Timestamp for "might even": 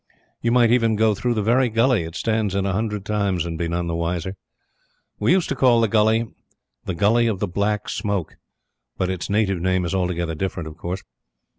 0.51-0.95